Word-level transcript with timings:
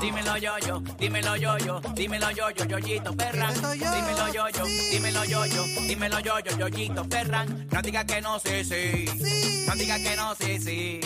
dímelo 0.00 0.36
yo 0.38 0.58
yo, 0.66 0.80
dímelo 0.98 1.36
yo 1.36 1.58
yo, 1.58 1.80
dímelo 1.94 2.30
yo 2.30 2.50
yo, 2.50 2.64
yoyito 2.64 3.12
Ferran. 3.14 3.54
Dímelo 3.54 3.74
yo, 3.74 3.92
Dímelo 3.92 4.28
yo 4.28 4.64
dímelo 4.90 5.24
yo 5.24 5.46
yo, 5.46 5.64
dímelo 5.86 6.20
yo 6.20 6.38
yo, 6.40 6.58
yoyito 6.58 7.04
Ferran. 7.04 7.68
No 7.70 7.82
digas 7.82 8.04
que 8.04 8.20
no, 8.20 8.38
sí, 8.38 8.64
sí. 8.64 9.64
No 9.66 9.74
digas 9.74 10.00
que 10.00 10.16
no, 10.16 10.34
sí, 10.34 10.58
sí. 10.58 11.00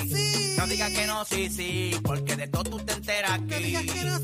No 0.57 0.67
digas 0.67 0.93
que 0.93 1.07
no, 1.07 1.25
sí, 1.25 1.51
sí. 1.51 2.01
Porque 2.03 2.37
de 2.37 2.47
todo 2.49 2.65
tú 2.65 2.79
te 2.79 2.93
enteras 2.93 3.33
aquí. 3.33 3.75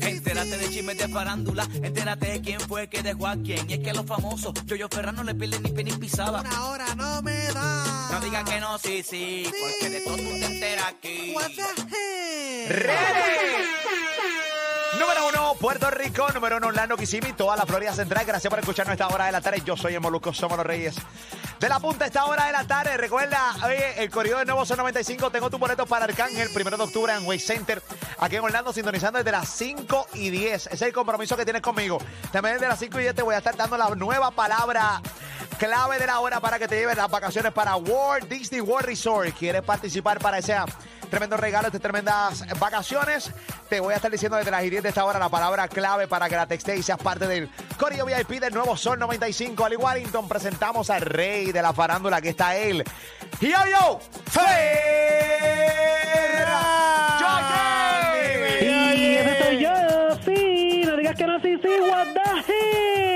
Entérate 0.01 0.57
de 0.57 0.69
chismes 0.69 0.97
de 0.97 1.07
farándula. 1.07 1.67
Entérate 1.81 2.27
de 2.31 2.41
quién 2.41 2.59
fue 2.61 2.87
que 2.87 3.01
dejó 3.03 3.27
a 3.27 3.35
quién. 3.35 3.69
Y 3.69 3.73
es 3.73 3.79
que 3.79 3.93
los 3.93 4.05
famosos, 4.05 4.53
yo 4.65 4.75
yo 4.75 4.87
Ferran 4.87 5.15
no 5.15 5.23
le 5.23 5.35
pierden 5.35 5.63
ni 5.63 5.83
ni 5.83 5.91
pisaba. 5.93 6.41
Una 6.41 6.65
hora 6.65 6.95
no 6.95 7.21
me 7.21 7.47
da. 7.47 8.09
No 8.11 8.19
digas 8.21 8.43
que 8.49 8.59
no, 8.59 8.77
sí, 8.77 9.03
sí. 9.03 9.43
Porque 9.59 9.89
de 9.89 10.01
todo 10.01 10.15
tú 10.15 10.23
te 10.23 10.45
enteras 10.45 10.85
aquí. 10.85 11.35
¡Ready! 12.69 14.08
Número 14.97 15.27
uno, 15.27 15.53
Puerto 15.59 15.91
Rico. 15.91 16.27
Número 16.33 16.57
uno, 16.57 16.67
Orlando, 16.67 16.97
Kissimmee. 16.97 17.33
Toda 17.33 17.55
la 17.55 17.65
Florida 17.65 17.93
Central. 17.93 18.25
Gracias 18.25 18.49
por 18.49 18.59
escucharnos 18.59 18.93
esta 18.93 19.07
hora 19.07 19.25
de 19.25 19.31
la 19.31 19.41
tarde. 19.41 19.61
Yo 19.63 19.77
soy 19.77 19.93
el 19.93 20.01
Molusco, 20.01 20.33
somos 20.33 20.57
los 20.57 20.65
Reyes. 20.65 20.95
De 21.59 21.69
la 21.69 21.79
punta 21.79 22.05
esta 22.05 22.25
hora 22.25 22.45
de 22.45 22.51
la 22.51 22.65
tarde. 22.65 22.97
Recuerda, 22.97 23.55
oye, 23.65 24.01
el 24.01 24.09
corrido 24.09 24.39
de 24.39 24.45
Nuevo 24.45 24.65
Son 24.65 24.77
95. 24.77 25.29
Tengo 25.29 25.49
tu 25.49 25.59
boleto 25.59 25.85
para 25.85 26.05
Arcángel, 26.05 26.49
primero 26.53 26.77
de 26.77 26.83
octubre 26.83 27.13
en 27.13 27.25
Way 27.25 27.39
Center. 27.39 27.83
Aquí 28.17 28.37
en 28.37 28.43
Orlando, 28.43 28.73
sintonizando 28.73 29.19
desde 29.19 29.31
las 29.31 29.49
5 29.49 30.07
y 30.15 30.29
10. 30.31 30.67
Ese 30.67 30.75
es 30.75 30.81
el 30.81 30.93
compromiso 30.93 31.37
que 31.37 31.43
tienes 31.43 31.61
conmigo. 31.61 31.99
También 32.31 32.55
desde 32.55 32.67
las 32.67 32.79
5 32.79 32.99
y 32.99 33.03
10 33.03 33.15
te 33.15 33.21
voy 33.21 33.35
a 33.35 33.39
estar 33.39 33.55
dando 33.55 33.77
la 33.77 33.89
nueva 33.89 34.31
palabra 34.31 35.01
clave 35.59 35.99
de 35.99 36.07
la 36.07 36.21
hora 36.21 36.39
para 36.39 36.57
que 36.57 36.69
te 36.69 36.77
lleves 36.77 36.95
las 36.95 37.11
vacaciones 37.11 37.51
para 37.51 37.75
Walt 37.75 38.29
Disney 38.29 38.61
World 38.61 38.87
Resort. 38.87 39.37
¿Quieres 39.37 39.61
participar 39.61 40.17
para 40.19 40.37
ese 40.37 40.55
tremendo 41.09 41.35
regalo, 41.35 41.67
estas 41.67 41.81
tremendas 41.81 42.45
vacaciones? 42.57 43.29
Te 43.67 43.81
voy 43.81 43.93
a 43.93 43.97
estar 43.97 44.09
diciendo 44.09 44.37
desde 44.37 44.51
las 44.51 44.61
10 44.61 44.81
de 44.81 44.89
esta 44.89 45.03
hora 45.03 45.19
la 45.19 45.27
palabra 45.27 45.67
clave 45.67 46.07
para 46.07 46.29
que 46.29 46.37
la 46.37 46.47
texte 46.47 46.77
y 46.77 46.81
seas 46.81 46.97
parte 46.97 47.27
del 47.27 47.49
Corio 47.77 48.05
VIP 48.05 48.39
del 48.39 48.53
nuevo 48.53 48.77
Sol 48.77 48.97
95. 48.97 49.65
Ali 49.65 49.75
Warrington, 49.75 50.29
presentamos 50.29 50.89
al 50.89 51.01
rey 51.01 51.51
de 51.51 51.61
la 51.61 51.73
farándula. 51.73 52.17
Aquí 52.17 52.29
está 52.29 52.55
él. 52.55 52.81
Yo, 53.41 53.49
yo, 53.49 53.99
Ferra. 54.31 54.55
Y 58.61 59.15
ese 59.15 59.59
yo, 59.59 59.71
sí, 60.25 60.83
no 60.85 60.95
digas 60.95 61.15
que 61.17 61.27
no, 61.27 61.39
sí, 61.41 61.57
sí, 61.61 61.69
what 61.89 62.07
the 62.13 62.53
hell. 62.53 63.08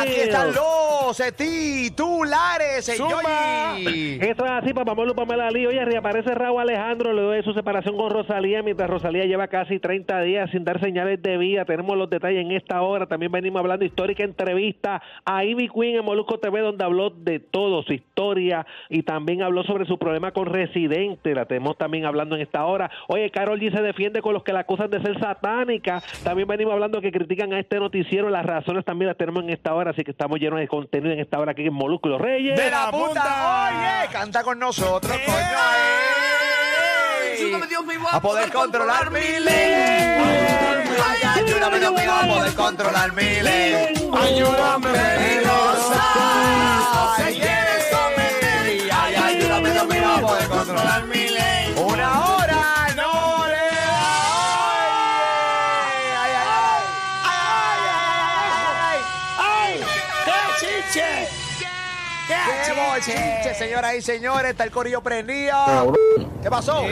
Aquí 0.00 0.20
están 0.20 0.52
los 0.54 0.90
titulares, 1.36 2.86
Yoyi. 2.96 4.18
Eso 4.20 4.44
es 4.44 4.50
así, 4.50 4.72
papá 4.72 4.94
Molu, 4.94 5.14
Pamela 5.14 5.50
Lee. 5.50 5.66
Oye, 5.66 5.84
reaparece 5.84 6.34
Raúl 6.34 6.60
Alejandro 6.60 7.12
luego 7.12 7.32
de 7.32 7.42
su 7.42 7.52
separación 7.52 7.96
con 7.96 8.10
Rosalía, 8.10 8.62
mientras 8.62 8.88
Rosalía 8.88 9.24
lleva 9.24 9.48
casi 9.48 9.78
30 9.78 10.22
días 10.22 10.50
sin 10.50 10.64
dar 10.64 10.80
señales 10.80 11.20
de 11.22 11.36
vida. 11.36 11.64
Tenemos 11.64 11.96
los 11.96 12.08
detalles 12.08 12.40
en 12.42 12.52
esta 12.52 12.80
hora. 12.82 13.06
También 13.06 13.32
venimos 13.32 13.60
hablando 13.60 13.84
histórica 13.84 14.24
entrevista 14.24 15.02
a 15.24 15.44
Ivy 15.44 15.68
Queen 15.68 15.96
en 15.96 16.04
Molusco 16.04 16.38
TV, 16.38 16.60
donde 16.60 16.84
habló 16.84 17.10
de 17.10 17.40
todo, 17.40 17.82
su 17.82 17.92
historia, 17.92 18.66
y 18.88 19.02
también 19.02 19.42
habló 19.42 19.64
sobre 19.64 19.84
su 19.86 19.98
problema 19.98 20.32
con 20.32 20.46
Residente. 20.46 21.34
La 21.34 21.46
tenemos 21.46 21.76
también 21.76 22.06
hablando 22.06 22.36
en 22.36 22.42
esta 22.42 22.64
hora. 22.64 22.90
Oye, 23.08 23.30
Carol 23.30 23.60
G 23.60 23.72
se 23.74 23.82
defiende 23.82 24.22
con 24.22 24.32
los 24.32 24.44
que 24.44 24.52
la 24.52 24.60
acusan 24.60 24.90
de 24.90 25.02
ser 25.02 25.18
satánica. 25.18 26.02
También 26.24 26.48
venimos 26.48 26.72
hablando 26.72 27.00
que 27.00 27.12
critican 27.12 27.52
a 27.52 27.58
este 27.58 27.78
noticiero. 27.78 28.30
Las 28.30 28.46
razones 28.46 28.84
también 28.84 29.08
las 29.08 29.16
tenemos 29.16 29.42
en 29.42 29.50
esta 29.50 29.74
hora, 29.74 29.89
así 29.90 30.04
que 30.04 30.12
estamos 30.12 30.38
llenos 30.38 30.60
de 30.60 30.68
contenido 30.68 31.12
en 31.12 31.20
esta 31.20 31.38
hora 31.38 31.52
aquí 31.52 31.66
en 31.66 31.74
Molusco 31.74 32.08
y 32.08 32.12
los 32.12 32.20
Reyes. 32.20 32.56
De 32.56 32.70
la 32.70 32.90
punta, 32.90 33.68
oye, 33.68 34.08
canta 34.12 34.42
con 34.42 34.58
nosotros, 34.58 35.12
coño. 35.12 35.36
ey. 35.36 37.44
Ayúdame, 37.44 37.66
Dios 37.66 37.84
mío, 37.84 38.00
A 38.10 38.20
poder 38.20 38.50
controlar 38.52 39.10
mi 39.10 39.20
ley. 39.20 40.20
Ayúdame, 41.34 41.78
Dios 41.78 41.92
mío, 41.92 42.12
a 42.12 42.26
poder 42.26 42.54
controlar 42.54 43.12
mi 43.12 43.40
ley. 43.40 43.94
Ayúdame, 44.12 44.88
Dios 49.72 49.86
mío, 49.86 50.08
a 50.08 50.20
poder 50.20 50.48
controlar 50.48 51.04
mi 51.06 51.28
ley. 51.28 51.39
¡Qué 60.92 61.28
chiche! 61.28 61.70
¡Qué 62.66 62.72
bochinche, 62.72 63.54
señoras 63.54 63.94
y 63.94 64.02
señores! 64.02 64.50
Está 64.50 64.64
el 64.64 64.70
corillo 64.70 65.00
prendido. 65.00 65.94
¿Qué 66.42 66.50
pasó? 66.50 66.84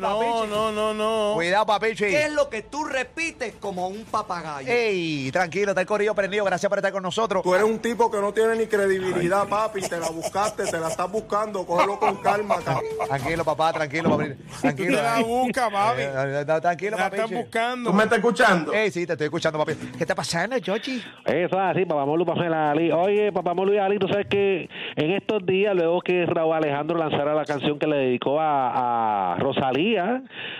No, 0.00 0.72
no, 0.72 0.94
no. 0.94 1.34
Cuidado, 1.34 1.66
papichi. 1.66 2.04
¿Qué 2.06 2.24
es 2.24 2.32
lo 2.32 2.48
que 2.48 2.62
tú 2.62 2.84
repites 2.84 3.54
como 3.60 3.88
un 3.88 4.04
papagayo? 4.04 4.68
Ey, 4.70 5.30
tranquilo, 5.32 5.70
está 5.70 5.80
el 5.82 5.86
corillo 5.86 6.14
prendido. 6.14 6.44
Gracias 6.44 6.68
por 6.68 6.78
estar 6.78 6.92
con 6.92 7.02
nosotros. 7.02 7.42
Tú 7.42 7.54
eres 7.54 7.66
un 7.66 7.78
tipo 7.78 8.10
que 8.10 8.18
no 8.20 8.32
tiene 8.32 8.56
ni 8.56 8.66
credibilidad, 8.66 9.46
papi. 9.48 9.80
Te 9.82 9.98
la 9.98 10.10
buscaste, 10.10 10.64
te 10.64 10.78
la 10.78 10.88
estás 10.88 11.10
buscando. 11.10 11.64
Cógelo 11.66 11.98
con 11.98 12.16
calma, 12.16 12.56
cabrón. 12.64 12.84
Tranquilo, 13.06 13.44
papá, 13.44 13.72
tranquilo, 13.72 14.10
papi. 14.16 14.30
Tranquilo. 14.60 14.96
Te 14.96 15.02
la 15.02 15.20
busca, 15.20 15.70
papi. 15.70 16.00
Eh, 16.02 16.10
eh, 16.14 16.44
eh, 16.48 16.60
Tranquilo, 16.60 16.96
La 16.96 17.04
papi. 17.10 17.16
están 17.22 17.36
buscando. 17.38 17.90
¿Tú 17.90 17.96
me 17.96 18.02
estás 18.04 18.18
escuchando? 18.18 18.72
Ey, 18.72 18.90
sí, 18.90 19.06
te 19.06 19.12
estoy 19.12 19.26
escuchando, 19.26 19.58
papi. 19.58 19.74
¿Qué 19.74 20.04
está 20.04 20.14
pasando, 20.14 20.56
Georgie? 20.62 21.02
Eso 21.24 21.46
es 21.46 21.52
así, 21.54 21.84
Papá 21.84 22.04
Molu, 22.06 22.24
Pamela 22.24 22.70
Ali. 22.70 22.90
Oye, 22.92 23.32
Papá 23.32 23.54
Molu 23.54 23.74
y 23.74 23.78
Ali, 23.78 23.98
tú 23.98 24.08
sabes 24.08 24.26
que 24.28 24.68
en 24.96 25.10
estos 25.12 25.44
días, 25.46 25.74
luego 25.74 26.00
que 26.00 26.24
Raúl 26.26 26.54
Alejandro 26.54 26.96
lanzara 26.98 27.34
la 27.34 27.44
canción 27.44 27.78
que 27.78 27.86
le 27.86 27.96
dedicó 27.96 28.40
a, 28.40 29.32
a 29.34 29.36
Rosalía, 29.38 29.89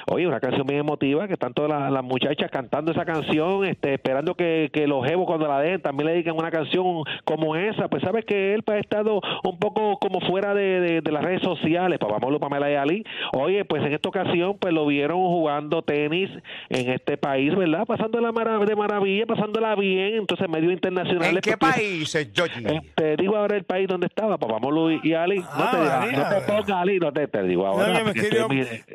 oye, 0.06 0.26
una 0.26 0.40
canción 0.40 0.66
bien 0.66 0.80
emotiva, 0.80 1.26
que 1.26 1.34
están 1.34 1.52
todas 1.54 1.70
las, 1.70 1.90
las 1.92 2.02
muchachas 2.04 2.50
cantando 2.50 2.92
esa 2.92 3.04
canción, 3.04 3.64
este, 3.64 3.94
esperando 3.94 4.34
que, 4.34 4.70
que 4.72 4.86
los 4.86 5.06
jevos 5.06 5.26
cuando 5.26 5.46
la 5.48 5.60
dejen 5.60 5.80
también 5.82 6.06
le 6.08 6.12
dediquen 6.14 6.34
una 6.36 6.50
canción 6.50 7.02
como 7.24 7.56
esa. 7.56 7.88
Pues 7.88 8.02
sabes 8.02 8.24
que 8.24 8.54
él 8.54 8.62
pues, 8.62 8.76
ha 8.78 8.80
estado 8.80 9.20
un 9.44 9.58
poco 9.58 9.98
como 9.98 10.20
fuera 10.20 10.54
de, 10.54 10.80
de- 10.80 11.00
de 11.00 11.12
las 11.12 11.22
redes 11.22 11.42
sociales, 11.42 11.98
Papá 11.98 12.18
Molu, 12.20 12.38
Pamela 12.40 12.70
y 12.70 12.74
Ali. 12.74 13.04
Oye, 13.32 13.64
pues 13.64 13.84
en 13.84 13.92
esta 13.92 14.08
ocasión, 14.08 14.56
pues 14.58 14.72
lo 14.74 14.86
vieron 14.86 15.18
jugando 15.18 15.82
tenis 15.82 16.30
en 16.68 16.90
este 16.90 17.16
país, 17.16 17.54
¿verdad? 17.54 17.84
Pasando 17.86 18.20
la 18.20 18.32
mara- 18.32 18.58
de 18.58 18.76
maravilla, 18.76 19.26
pasándola 19.26 19.74
bien, 19.76 20.16
entonces 20.16 20.48
medios 20.48 20.72
internacionales. 20.72 21.34
¿En 21.36 21.40
qué 21.40 21.56
porque- 21.56 21.74
país, 21.74 22.12
Georgie? 22.34 22.66
eh, 22.76 22.80
te 22.94 23.16
digo 23.16 23.36
ahora 23.36 23.56
el 23.56 23.64
país 23.64 23.88
donde 23.88 24.06
estaba, 24.06 24.38
papá 24.38 24.58
Molu 24.58 24.90
y 25.02 25.12
Ali. 25.14 25.38
No 25.38 25.46
Ah, 25.52 25.70
te, 25.70 25.78
María. 25.78 26.18
no 26.18 26.28
te 26.34 26.40
pongas 26.46 26.70
Ali, 26.70 26.98
no 26.98 27.12
te, 27.12 27.26
te 27.28 27.42
digo 27.44 27.66
ahora. 27.66 28.02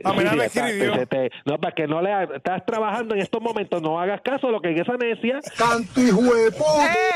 No, 0.03 0.13
no, 1.46 1.58
para 1.59 1.74
que 1.75 1.88
no 1.88 2.02
le 2.02 2.12
ha- 2.12 2.24
estás 2.24 2.66
trabajando 2.66 3.16
en 3.16 3.22
estos 3.22 3.41
momentos, 3.41 3.81
no 3.81 4.00
hagas 4.00 4.22
caso 4.22 4.47
a 4.47 4.52
lo 4.52 4.62
que 4.62 4.72
es 4.74 4.81
esa 4.81 4.97
necia. 4.97 5.40
Canto 5.58 6.02
y 6.02 6.12
huevo. 6.12 6.66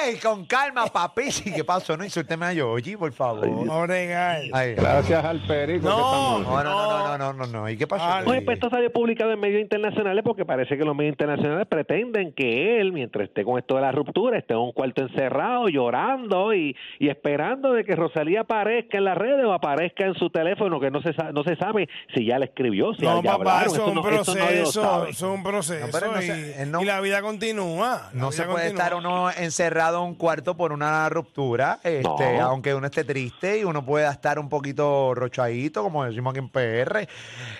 ¡Ey, 0.05 0.17
con 0.19 0.45
calma, 0.45 0.85
papi! 0.87 1.23
¿Qué 1.55 1.63
pasó? 1.63 1.97
No 1.97 2.03
insulteme 2.03 2.45
a 2.45 2.53
Georgie, 2.53 2.97
por 2.97 3.11
favor. 3.13 3.47
Oregal. 3.69 4.49
Ay, 4.53 4.75
Gracias 4.75 5.23
al 5.23 5.39
perico 5.45 5.87
No, 5.87 6.39
no, 6.39 6.63
no, 6.63 6.63
no, 6.63 7.17
no, 7.17 7.17
no, 7.17 7.33
no, 7.33 7.45
no. 7.47 7.69
¿Y 7.69 7.77
qué 7.77 7.87
pasó? 7.87 8.03
Ah, 8.05 8.21
pues 8.25 8.41
esto 8.47 8.69
salió 8.69 8.91
publicado 8.91 9.31
en 9.31 9.39
medios 9.39 9.61
internacionales 9.61 10.23
porque 10.25 10.45
parece 10.45 10.77
que 10.77 10.83
los 10.85 10.95
medios 10.95 11.13
internacionales 11.13 11.67
pretenden 11.67 12.33
que 12.33 12.79
él, 12.79 12.91
mientras 12.91 13.27
esté 13.27 13.43
con 13.43 13.57
esto 13.59 13.75
de 13.75 13.81
la 13.81 13.91
ruptura, 13.91 14.37
esté 14.37 14.53
en 14.53 14.59
un 14.59 14.71
cuarto 14.71 15.01
encerrado, 15.03 15.67
llorando 15.69 16.53
y, 16.53 16.75
y 16.99 17.09
esperando 17.09 17.73
de 17.73 17.83
que 17.83 17.95
Rosalía 17.95 18.41
aparezca 18.41 18.97
en 18.97 19.05
las 19.05 19.17
redes 19.17 19.45
o 19.45 19.53
aparezca 19.53 20.05
en 20.05 20.15
su 20.15 20.29
teléfono, 20.29 20.79
que 20.79 20.91
no 20.91 21.01
se, 21.01 21.11
no 21.33 21.43
se 21.43 21.55
sabe 21.55 21.87
si 22.15 22.25
ya 22.25 22.39
le 22.39 22.45
escribió, 22.45 22.93
No, 23.05 23.23
ya 23.23 23.31
papá, 23.31 23.59
hablaron. 23.61 23.73
eso 23.73 23.81
es 23.83 23.87
un 23.89 23.95
no- 23.95 24.09
eso 24.09 24.35
nadie 24.35 24.55
lo 24.57 24.61
proceso. 24.63 24.81
sabe. 24.81 25.09
Eso 25.11 25.27
es 25.31 25.37
un 25.37 25.43
proceso. 25.43 25.85
No, 25.85 25.91
pero 25.91 26.11
no 26.11 26.21
y, 26.21 26.25
se- 26.25 26.61
él 26.63 26.71
no- 26.71 26.81
y 26.81 26.85
la 26.85 27.01
vida 27.01 27.21
continúa. 27.21 28.09
la 28.13 28.19
No 28.19 28.31
se 28.31 28.43
vida 28.43 28.51
puede 28.51 28.65
continúa. 28.67 28.85
estar 28.85 28.95
uno 28.97 29.31
encerrado 29.31 29.97
en 29.99 30.03
un 30.09 30.15
cuarto 30.15 30.55
por 30.57 30.71
una 30.71 31.09
ruptura, 31.09 31.79
este, 31.83 32.37
No. 32.37 32.45
aunque 32.47 32.73
uno 32.75 32.87
esté 32.87 33.03
triste 33.03 33.59
y 33.59 33.63
uno 33.63 33.85
pueda 33.85 34.11
estar 34.11 34.39
un 34.39 34.49
poquito 34.49 35.13
rochadito, 35.15 35.83
como 35.83 36.03
decimos 36.05 36.31
aquí 36.31 36.39
en 36.39 36.49
PR. 36.49 37.07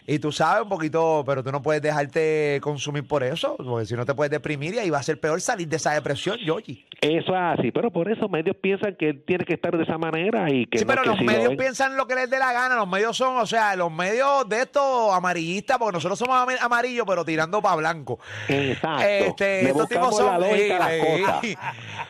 Y 0.07 0.19
tú 0.19 0.31
sabes 0.31 0.63
un 0.63 0.69
poquito, 0.69 1.23
pero 1.25 1.43
tú 1.43 1.51
no 1.51 1.61
puedes 1.61 1.81
dejarte 1.81 2.59
consumir 2.61 3.07
por 3.07 3.23
eso, 3.23 3.55
porque 3.57 3.85
si 3.85 3.95
no 3.95 4.05
te 4.05 4.13
puedes 4.13 4.31
deprimir 4.31 4.75
y 4.75 4.79
ahí 4.79 4.89
va 4.89 4.99
a 4.99 5.03
ser 5.03 5.19
peor 5.19 5.39
salir 5.41 5.67
de 5.67 5.75
esa 5.77 5.93
depresión, 5.93 6.37
Yogi. 6.37 6.85
Eso 7.01 7.33
es 7.35 7.59
así, 7.59 7.71
pero 7.71 7.91
por 7.91 8.11
eso 8.11 8.27
medios 8.27 8.55
piensan 8.61 8.95
que 8.97 9.09
él 9.09 9.23
tiene 9.25 9.45
que 9.45 9.53
estar 9.53 9.75
de 9.77 9.83
esa 9.83 9.97
manera 9.97 10.51
y 10.51 10.65
que 10.65 10.79
Sí, 10.79 10.85
no, 10.85 10.89
pero 10.89 11.03
que 11.03 11.09
los 11.09 11.17
si 11.19 11.23
lo 11.25 11.31
medios 11.31 11.49
ven- 11.49 11.57
piensan 11.57 11.95
lo 11.95 12.07
que 12.07 12.15
les 12.15 12.29
dé 12.29 12.39
la 12.39 12.51
gana. 12.51 12.75
Los 12.75 12.87
medios 12.87 13.15
son, 13.15 13.37
o 13.37 13.45
sea, 13.45 13.75
los 13.75 13.91
medios 13.91 14.47
de 14.49 14.61
estos 14.61 15.13
amarillistas, 15.29 15.77
porque 15.77 15.93
nosotros 15.93 16.17
somos 16.19 16.35
am- 16.37 16.57
amarillos, 16.61 17.05
pero 17.07 17.23
tirando 17.23 17.61
para 17.61 17.75
blanco. 17.75 18.19
Exacto. 18.47 19.03
Este, 19.05 19.63
Le 19.63 19.69
estos 19.69 19.87
tipos 19.89 20.17
son. 20.17 20.39
la 20.39 20.49
Ey. 20.49 20.69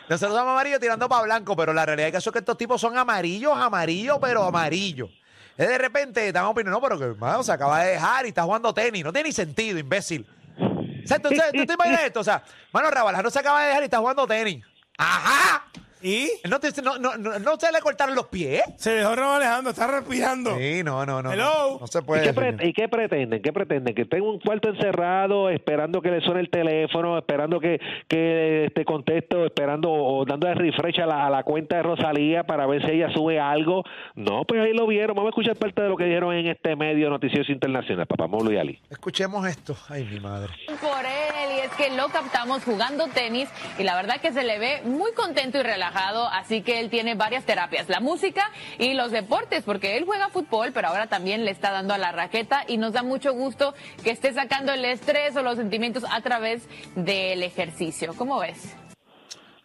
Nosotros 0.08 0.36
somos 0.36 0.52
amarillos 0.52 0.80
tirando 0.80 1.08
para 1.08 1.22
blanco, 1.22 1.54
pero 1.56 1.72
la 1.72 1.84
realidad 1.86 2.08
es 2.08 2.12
que, 2.12 2.18
eso 2.18 2.30
es 2.30 2.32
que 2.32 2.38
estos 2.40 2.56
tipos 2.56 2.80
son 2.80 2.96
amarillos, 2.96 3.56
amarillos, 3.56 4.18
pero 4.20 4.44
amarillos. 4.44 5.10
Es 5.56 5.68
de 5.68 5.76
repente 5.78 6.26
estamos 6.26 6.52
opinando, 6.52 6.78
no, 6.78 6.82
pero 6.82 6.98
que 6.98 7.04
hermano, 7.04 7.42
se 7.42 7.52
acaba 7.52 7.82
de 7.82 7.90
dejar 7.92 8.24
y 8.24 8.28
está 8.30 8.42
jugando 8.44 8.72
tenis. 8.72 9.04
No 9.04 9.12
tiene 9.12 9.28
ni 9.28 9.32
sentido, 9.34 9.78
imbécil. 9.78 10.26
O 10.58 11.06
sea, 11.06 11.18
¿tú, 11.18 11.28
tú- 11.28 11.36
tú 11.52 11.66
te 11.66 11.72
imaginas 11.74 12.02
esto? 12.04 12.20
O 12.20 12.24
sea, 12.24 12.42
mano, 12.72 12.90
Rabalajano 12.90 13.30
se 13.30 13.38
acaba 13.38 13.60
de 13.62 13.68
dejar 13.68 13.82
y 13.82 13.84
está 13.84 13.98
jugando 13.98 14.26
tenis. 14.26 14.64
¡Ajá! 14.96 15.64
¿Y? 16.02 16.30
Él 16.42 16.50
No, 16.50 16.58
te, 16.60 16.70
no, 16.82 16.98
no, 16.98 17.16
no, 17.16 17.38
no 17.38 17.56
se 17.58 17.70
le 17.72 17.80
cortaron 17.80 18.14
los 18.14 18.26
pies. 18.26 18.62
Se 18.76 18.90
dejó 18.94 19.14
Raúl 19.14 19.36
Alejandro, 19.36 19.70
está 19.70 19.86
respirando. 19.86 20.56
Sí, 20.56 20.82
no, 20.82 21.04
no, 21.06 21.22
no. 21.22 21.32
Hello. 21.32 21.72
No, 21.74 21.78
no 21.80 21.86
se 21.86 21.98
¿Y 21.98 22.02
puede. 22.02 22.22
qué, 22.22 22.32
pre- 22.32 22.50
señor. 22.52 22.64
y 22.66 22.72
qué 22.72 22.88
pretenden? 22.88 23.42
¿Qué 23.42 23.52
pretenden? 23.52 23.94
Que 23.94 24.02
esté 24.02 24.16
en 24.18 24.22
un 24.24 24.38
cuarto 24.40 24.68
encerrado, 24.70 25.50
esperando 25.50 26.00
que 26.00 26.10
le 26.10 26.20
suene 26.20 26.40
el 26.40 26.50
teléfono, 26.50 27.18
esperando 27.18 27.60
que, 27.60 27.78
que 28.08 28.64
este 28.66 28.84
contesto, 28.84 29.44
esperando 29.44 29.90
o 29.90 30.24
dándole 30.24 30.54
refresh 30.54 31.00
a 31.00 31.06
la, 31.06 31.26
a 31.26 31.30
la 31.30 31.42
cuenta 31.42 31.76
de 31.76 31.82
Rosalía 31.82 32.44
para 32.44 32.66
ver 32.66 32.84
si 32.84 32.92
ella 32.92 33.08
sube 33.12 33.38
algo. 33.40 33.84
No, 34.14 34.44
pues 34.44 34.60
ahí 34.62 34.72
lo 34.72 34.86
vieron. 34.86 35.14
Vamos 35.16 35.28
a 35.28 35.30
escuchar 35.30 35.56
parte 35.56 35.82
de 35.82 35.88
lo 35.88 35.96
que 35.96 36.04
dijeron 36.04 36.34
en 36.34 36.46
este 36.48 36.76
medio 36.76 37.10
noticioso 37.10 37.52
internacional, 37.52 38.06
Papamolo 38.06 38.52
y 38.52 38.58
Ali. 38.58 38.80
Escuchemos 38.90 39.46
esto. 39.46 39.76
Ay, 39.88 40.04
mi 40.04 40.20
madre. 40.20 40.52
por 40.80 41.04
él 41.04 41.56
y 41.56 41.60
es 41.60 41.70
que 41.76 41.94
lo 41.96 42.08
captamos 42.08 42.64
jugando 42.64 43.06
tenis 43.08 43.48
y 43.78 43.82
la 43.82 43.94
verdad 43.96 44.20
que 44.20 44.32
se 44.32 44.42
le 44.44 44.58
ve 44.58 44.82
muy 44.84 45.12
contento 45.12 45.58
y 45.58 45.62
relajado, 45.62 45.89
así 45.96 46.62
que 46.62 46.80
él 46.80 46.90
tiene 46.90 47.14
varias 47.14 47.44
terapias, 47.44 47.88
la 47.88 48.00
música 48.00 48.50
y 48.78 48.94
los 48.94 49.10
deportes, 49.10 49.64
porque 49.64 49.96
él 49.96 50.04
juega 50.04 50.28
fútbol, 50.28 50.72
pero 50.72 50.88
ahora 50.88 51.06
también 51.06 51.44
le 51.44 51.50
está 51.50 51.70
dando 51.70 51.94
a 51.94 51.98
la 51.98 52.12
raqueta 52.12 52.64
y 52.66 52.76
nos 52.76 52.92
da 52.92 53.02
mucho 53.02 53.32
gusto 53.32 53.74
que 54.02 54.10
esté 54.10 54.32
sacando 54.32 54.72
el 54.72 54.84
estrés 54.84 55.36
o 55.36 55.42
los 55.42 55.56
sentimientos 55.56 56.04
a 56.10 56.20
través 56.20 56.62
del 56.94 57.42
ejercicio. 57.42 58.14
¿Cómo 58.16 58.38
ves? 58.38 58.74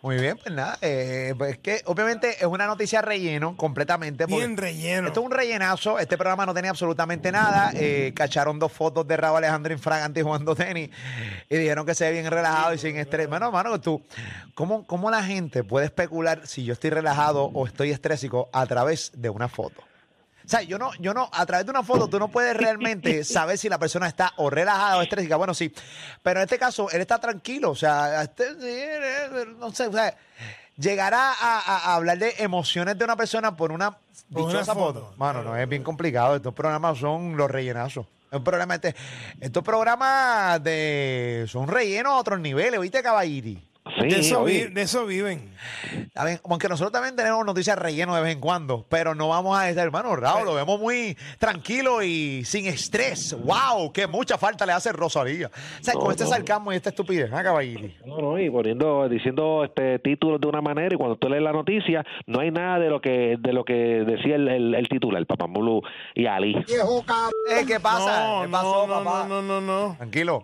Muy 0.05 0.17
bien, 0.17 0.37
pues 0.37 0.53
nada. 0.53 0.77
eh, 0.81 1.33
pues 1.35 1.53
es 1.53 1.57
que 1.57 1.81
obviamente 1.85 2.35
es 2.37 2.45
una 2.45 2.67
noticia 2.67 3.01
relleno 3.01 3.57
completamente. 3.57 4.27
porque 4.27 4.45
Bien 4.45 4.55
relleno. 4.55 5.07
Esto 5.07 5.21
es 5.21 5.25
un 5.25 5.31
rellenazo. 5.31 5.97
Este 5.97 6.15
programa 6.15 6.45
no 6.45 6.53
tenía 6.53 6.69
absolutamente 6.69 7.31
nada. 7.31 7.71
Eh, 7.73 8.13
cacharon 8.15 8.59
dos 8.59 8.71
fotos 8.71 9.07
de 9.07 9.17
Raúl 9.17 9.37
Alejandro 9.37 9.73
infragante 9.73 10.21
jugando 10.21 10.53
tenis 10.55 10.91
y 11.49 11.57
dijeron 11.57 11.87
que 11.87 11.95
se 11.95 12.05
ve 12.05 12.11
bien 12.21 12.29
relajado 12.29 12.75
y 12.75 12.77
sin 12.77 12.97
estrés. 12.97 13.27
Bueno, 13.27 13.51
mano, 13.51 13.81
tú, 13.81 13.99
¿cómo, 14.53 14.85
¿cómo 14.85 15.09
la 15.09 15.23
gente 15.23 15.63
puede 15.63 15.87
especular 15.87 16.45
si 16.45 16.63
yo 16.63 16.73
estoy 16.73 16.91
relajado 16.91 17.45
o 17.45 17.65
estoy 17.65 17.89
estrésico 17.89 18.47
a 18.53 18.67
través 18.67 19.11
de 19.15 19.31
una 19.31 19.47
foto? 19.47 19.81
O 20.45 20.47
sea, 20.47 20.61
yo 20.61 20.77
no, 20.77 20.91
yo 20.99 21.13
no, 21.13 21.27
a 21.33 21.45
través 21.45 21.65
de 21.65 21.71
una 21.71 21.81
foto 21.81 22.07
tú 22.07 22.19
no 22.19 22.27
puedes 22.27 22.55
realmente 22.55 23.23
saber 23.25 23.57
si 23.57 23.67
la 23.67 23.79
persona 23.79 24.07
está 24.07 24.31
o 24.37 24.49
relajada 24.49 24.97
o 24.97 25.01
estrésica. 25.01 25.35
Bueno, 25.37 25.53
sí, 25.53 25.73
pero 26.21 26.39
en 26.39 26.43
este 26.43 26.59
caso 26.59 26.89
él 26.91 27.01
está 27.01 27.19
tranquilo. 27.19 27.71
O 27.71 27.75
sea, 27.75 28.21
este- 28.23 28.53
sí, 28.59 28.85
no 29.57 29.71
sé, 29.71 29.87
o 29.87 29.91
sea, 29.91 30.15
llegará 30.77 31.31
a, 31.31 31.59
a- 31.59 31.77
a 31.91 31.95
hablar 31.95 32.17
de 32.19 32.35
emociones 32.39 32.97
de 32.97 33.05
una 33.05 33.15
persona 33.15 33.55
por 33.55 33.71
una 33.71 33.91
Por 33.91 34.43
una 34.43 34.51
dichosa 34.53 34.73
foto. 34.75 35.01
foto. 35.05 35.13
Mano, 35.17 35.41
no 35.43 35.55
es 35.57 35.67
bien 35.67 35.83
complicado. 35.83 36.35
Estos 36.35 36.53
programas 36.53 36.97
son 36.99 37.35
los 37.37 37.49
rellenazos. 37.49 38.05
Es 38.31 38.37
un 38.37 38.43
programa 38.43 38.75
este, 38.75 38.95
estos 39.39 39.63
programas 39.63 40.61
de 40.63 41.45
son 41.47 41.67
rellenos 41.67 42.13
a 42.13 42.17
otros 42.17 42.39
niveles, 42.39 42.79
¿viste, 42.79 43.01
caballiri? 43.01 43.67
Sí, 44.01 44.07
De 44.09 44.19
eso, 44.19 44.43
vi- 44.43 44.65
de 44.65 44.81
eso 44.81 45.05
viven. 45.05 45.49
A 46.15 46.25
ver, 46.25 46.41
Aunque 46.49 46.67
nosotros 46.67 46.91
también 46.91 47.15
tenemos 47.15 47.45
noticias 47.45 47.77
relleno 47.79 48.13
de 48.15 48.21
vez 48.21 48.33
en 48.33 48.41
cuando, 48.41 48.85
pero 48.89 49.15
no 49.15 49.29
vamos 49.29 49.57
a 49.57 49.69
estar, 49.69 49.85
hermano, 49.85 50.15
Raúl, 50.15 50.45
lo 50.45 50.53
vemos 50.53 50.79
muy 50.79 51.17
tranquilo 51.39 52.03
y 52.03 52.43
sin 52.45 52.65
estrés. 52.65 53.35
¡Wow! 53.43 53.91
¡Qué 53.93 54.05
mucha 54.07 54.37
falta 54.37 54.65
le 54.65 54.73
hace 54.73 54.91
Rosalía! 54.91 55.49
O 55.79 55.83
sea, 55.83 55.93
con 55.93 56.11
este 56.11 56.25
sarcasmo 56.25 56.73
y 56.73 56.75
esta 56.75 56.89
estupidez, 56.89 57.31
¿ah, 57.31 57.41
caballero? 57.43 57.87
No, 58.05 58.17
no, 58.19 58.39
y 58.39 58.49
poniendo, 58.49 59.07
diciendo 59.07 59.63
este 59.63 59.99
títulos 59.99 60.41
de 60.41 60.47
una 60.47 60.61
manera 60.61 60.93
y 60.93 60.97
cuando 60.97 61.15
tú 61.15 61.29
lees 61.29 61.41
la 61.43 61.53
noticia 61.53 62.05
no 62.27 62.41
hay 62.41 62.51
nada 62.51 62.79
de 62.79 62.89
lo 62.89 62.99
que 63.01 63.37
de 63.39 63.53
lo 63.53 63.63
que 63.63 63.73
decía 63.73 64.35
el, 64.35 64.47
el, 64.47 64.75
el 64.75 64.87
titular, 64.89 65.19
el 65.19 65.25
Papamulu 65.25 65.81
y 66.13 66.25
Ali. 66.25 66.55
Eh, 66.57 67.63
¿Qué 67.65 67.79
pasa? 67.79 68.27
No, 68.27 68.41
¿Qué 68.43 68.49
pasó, 68.49 68.87
no, 68.87 68.93
papá? 69.03 69.25
no, 69.27 69.41
no, 69.41 69.61
no, 69.61 69.87
no. 69.87 69.95
Tranquilo. 69.97 70.41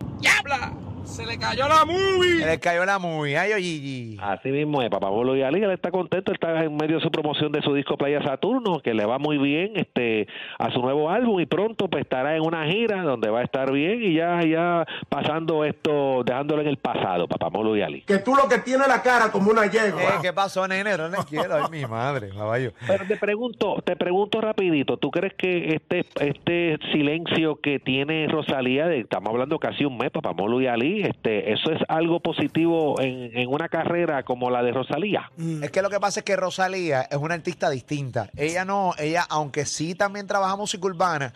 Se 1.03 1.25
le 1.25 1.37
cayó 1.37 1.67
la 1.67 1.83
movie. 1.85 2.39
Se 2.39 2.45
le 2.45 2.59
cayó 2.59 2.85
la 2.85 2.97
movie. 2.99 3.37
Ay, 3.37 3.53
oye, 3.53 3.63
Gigi. 3.63 4.17
Así 4.21 4.49
mismo 4.49 4.81
es, 4.81 4.89
Papamolo 4.89 5.35
y 5.35 5.41
Ali, 5.41 5.61
él 5.63 5.71
está 5.71 5.91
contento, 5.91 6.31
está 6.31 6.63
en 6.63 6.75
medio 6.75 6.97
de 6.97 7.01
su 7.01 7.11
promoción 7.11 7.51
de 7.51 7.61
su 7.61 7.73
disco 7.73 7.97
Playa 7.97 8.21
Saturno, 8.23 8.79
que 8.81 8.93
le 8.93 9.05
va 9.05 9.17
muy 9.17 9.37
bien 9.37 9.73
este 9.75 10.27
a 10.57 10.71
su 10.71 10.79
nuevo 10.81 11.09
álbum 11.09 11.39
y 11.39 11.45
pronto 11.45 11.89
pues 11.89 12.03
estará 12.03 12.35
en 12.35 12.43
una 12.43 12.65
gira 12.65 13.01
donde 13.03 13.29
va 13.29 13.39
a 13.39 13.43
estar 13.43 13.71
bien 13.71 14.01
y 14.03 14.13
ya 14.15 14.41
ya 14.45 14.85
pasando 15.09 15.65
esto, 15.65 16.23
dejándolo 16.23 16.61
en 16.61 16.67
el 16.67 16.77
pasado, 16.77 17.27
Papamolo 17.27 17.75
y 17.75 17.81
Ali. 17.81 18.01
Que 18.03 18.19
tú 18.19 18.35
lo 18.35 18.47
que 18.47 18.59
tienes 18.59 18.87
la 18.87 19.01
cara 19.01 19.31
como 19.31 19.51
una 19.51 19.65
Eh, 19.65 19.69
yegua. 19.71 20.21
¿Qué 20.21 20.31
pasó, 20.33 20.67
nene? 20.67 20.95
No 20.97 21.09
le 21.09 21.17
quiero. 21.29 21.55
Ay, 21.55 21.63
mi 21.71 21.85
madre, 21.85 22.29
caballo. 22.29 22.71
Pero 22.87 23.05
te 23.07 23.17
pregunto, 23.17 23.81
te 23.83 23.95
pregunto 23.95 24.39
rapidito, 24.39 24.97
¿tú 24.97 25.09
crees 25.11 25.33
que 25.33 25.75
este 25.75 26.05
este 26.19 26.77
silencio 26.91 27.59
que 27.61 27.79
tiene 27.79 28.27
Rosalía, 28.27 28.85
de, 28.87 28.99
estamos 28.99 29.29
hablando 29.29 29.59
casi 29.59 29.83
un 29.83 29.97
mes, 29.97 30.11
Papamolo 30.11 30.61
y 30.61 30.67
Ali, 30.67 30.90
este 30.99 31.53
eso 31.53 31.71
es 31.71 31.79
algo 31.87 32.19
positivo 32.19 32.99
en, 32.99 33.37
en 33.37 33.47
una 33.47 33.69
carrera 33.69 34.23
como 34.23 34.49
la 34.49 34.61
de 34.61 34.71
Rosalía? 34.71 35.31
Es 35.61 35.71
que 35.71 35.81
lo 35.81 35.89
que 35.89 35.99
pasa 35.99 36.19
es 36.19 36.23
que 36.25 36.35
Rosalía 36.35 37.03
es 37.03 37.17
una 37.17 37.35
artista 37.35 37.69
distinta. 37.69 38.29
Ella 38.35 38.65
no, 38.65 38.93
ella, 38.97 39.25
aunque 39.29 39.65
sí 39.65 39.95
también 39.95 40.27
trabaja 40.27 40.55
música 40.55 40.85
urbana 40.85 41.33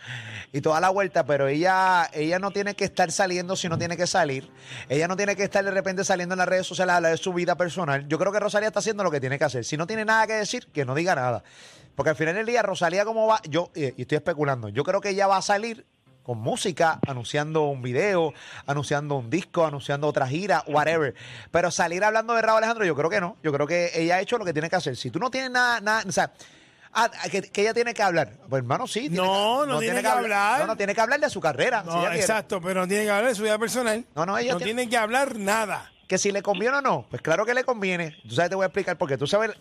y 0.52 0.60
toda 0.60 0.80
la 0.80 0.90
vuelta, 0.90 1.24
pero 1.24 1.48
ella, 1.48 2.08
ella 2.12 2.38
no 2.38 2.50
tiene 2.50 2.74
que 2.74 2.84
estar 2.84 3.10
saliendo 3.10 3.56
si 3.56 3.68
no 3.68 3.78
tiene 3.78 3.96
que 3.96 4.06
salir. 4.06 4.50
Ella 4.88 5.08
no 5.08 5.16
tiene 5.16 5.36
que 5.36 5.44
estar 5.44 5.64
de 5.64 5.70
repente 5.70 6.04
saliendo 6.04 6.34
en 6.34 6.38
las 6.38 6.48
redes 6.48 6.66
sociales 6.66 6.92
a 6.92 6.96
hablar 6.96 7.12
de 7.12 7.18
su 7.18 7.32
vida 7.32 7.56
personal. 7.56 8.06
Yo 8.08 8.18
creo 8.18 8.32
que 8.32 8.40
Rosalía 8.40 8.68
está 8.68 8.80
haciendo 8.80 9.04
lo 9.04 9.10
que 9.10 9.20
tiene 9.20 9.38
que 9.38 9.44
hacer. 9.44 9.64
Si 9.64 9.76
no 9.76 9.86
tiene 9.86 10.04
nada 10.04 10.26
que 10.26 10.34
decir, 10.34 10.66
que 10.72 10.84
no 10.84 10.94
diga 10.94 11.14
nada. 11.14 11.42
Porque 11.94 12.10
al 12.10 12.16
final 12.16 12.34
del 12.34 12.46
día, 12.46 12.62
Rosalía, 12.62 13.04
¿cómo 13.04 13.26
va? 13.26 13.40
Yo, 13.48 13.70
eh, 13.74 13.94
y 13.96 14.02
estoy 14.02 14.16
especulando, 14.16 14.68
yo 14.68 14.84
creo 14.84 15.00
que 15.00 15.10
ella 15.10 15.26
va 15.26 15.38
a 15.38 15.42
salir 15.42 15.86
con 16.26 16.38
música, 16.40 16.98
anunciando 17.06 17.62
un 17.66 17.82
video, 17.82 18.34
anunciando 18.66 19.14
un 19.14 19.30
disco, 19.30 19.64
anunciando 19.64 20.08
otra 20.08 20.26
gira, 20.26 20.64
whatever. 20.66 21.14
Pero 21.52 21.70
salir 21.70 22.02
hablando 22.02 22.34
de 22.34 22.42
Raúl 22.42 22.58
Alejandro, 22.58 22.84
yo 22.84 22.96
creo 22.96 23.08
que 23.08 23.20
no. 23.20 23.36
Yo 23.44 23.52
creo 23.52 23.64
que 23.64 23.92
ella 23.94 24.16
ha 24.16 24.20
hecho 24.20 24.36
lo 24.36 24.44
que 24.44 24.52
tiene 24.52 24.68
que 24.68 24.74
hacer. 24.74 24.96
Si 24.96 25.12
tú 25.12 25.20
no 25.20 25.30
tienes 25.30 25.52
nada, 25.52 25.80
nada 25.80 26.02
o 26.04 26.10
sea, 26.10 26.32
ah, 26.92 27.08
que, 27.30 27.42
que 27.42 27.60
ella 27.62 27.72
tiene 27.72 27.94
que 27.94 28.02
hablar. 28.02 28.32
Pues 28.48 28.60
hermano, 28.60 28.88
sí. 28.88 29.02
tiene 29.02 29.18
No, 29.18 29.60
que- 29.62 29.68
no 29.72 29.78
tiene 29.78 30.02
que 30.02 30.08
hablar. 30.08 30.60
No, 30.62 30.66
no, 30.66 30.76
tiene 30.76 30.94
que 30.96 31.00
hablar 31.00 31.20
de 31.20 31.30
su 31.30 31.40
carrera. 31.40 31.82
si 31.84 31.90
No, 31.90 32.00
quiere. 32.00 32.16
exacto, 32.18 32.60
pero 32.60 32.80
no 32.80 32.88
tiene 32.88 33.04
que 33.04 33.10
hablar 33.10 33.28
de 33.28 33.34
su 33.36 33.44
vida 33.44 33.56
personal. 33.58 34.04
No, 34.16 34.26
no, 34.26 34.36
ella 34.36 34.54
no 34.54 34.58
tiene- 34.58 34.72
tiene 34.74 34.90
que 34.90 34.96
hablar 34.96 35.36
nada. 35.38 35.92
Que 36.08 36.18
si 36.18 36.32
le 36.32 36.42
conviene 36.42 36.76
o 36.78 36.82
no, 36.82 37.06
pues 37.08 37.22
claro 37.22 37.46
que 37.46 37.54
le 37.54 37.62
conviene. 37.62 38.16
Tú 38.28 38.34
sabes, 38.34 38.50
te 38.50 38.56
voy 38.56 38.64
a 38.64 38.66
explicar 38.66 38.98
porque 38.98 39.16
tú 39.16 39.28
sabes, 39.28 39.52